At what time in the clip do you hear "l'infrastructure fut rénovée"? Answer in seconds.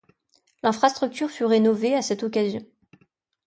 0.63-1.93